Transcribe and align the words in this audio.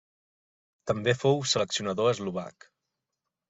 També 0.93 1.13
fou 1.21 1.39
seleccionador 1.53 2.13
eslovac. 2.17 2.69